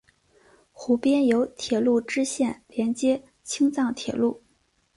[0.71, 4.41] 湖边有铁路支线连接青藏铁路。